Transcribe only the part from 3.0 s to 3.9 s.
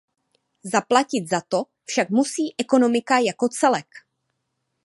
jako celek.